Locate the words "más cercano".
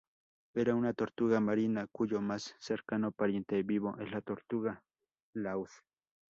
2.21-3.11